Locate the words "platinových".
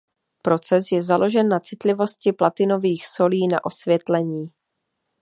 2.33-3.07